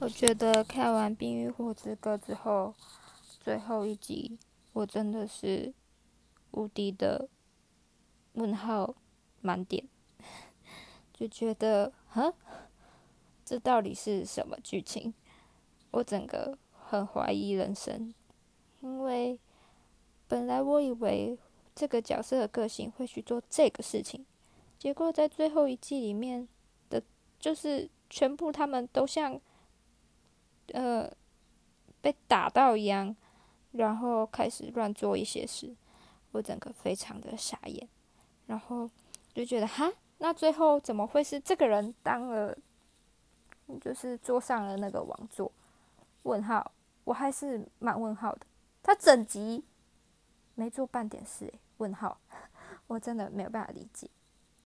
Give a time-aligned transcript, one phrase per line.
[0.00, 2.72] 我觉得看完《冰与火之歌》之后，
[3.40, 4.38] 最后一集
[4.72, 5.74] 我真的是
[6.52, 7.28] 无敌的
[8.34, 8.94] 问号
[9.40, 9.84] 满点，
[11.12, 12.32] 就觉得，哈，
[13.44, 15.12] 这到底是什么剧情？
[15.90, 18.14] 我整个很怀疑人生，
[18.80, 19.36] 因为
[20.28, 21.36] 本来我以为
[21.74, 24.24] 这个角色的个性会去做这个事情，
[24.78, 26.46] 结果在最后一季里面
[26.88, 27.02] 的，
[27.40, 29.40] 就是全部他们都像。
[30.72, 31.10] 呃，
[32.00, 33.14] 被打到一样，
[33.72, 35.74] 然后开始乱做一些事，
[36.32, 37.88] 我整个非常的傻眼，
[38.46, 38.90] 然后
[39.32, 42.56] 就觉得哈，那最后怎么会是这个人当了，
[43.80, 45.50] 就是坐上了那个王座？
[46.24, 46.72] 问号，
[47.04, 48.46] 我还是蛮问号的。
[48.82, 49.64] 他整集
[50.54, 52.20] 没做半点事，问号，
[52.88, 54.08] 我真的没有办法理解。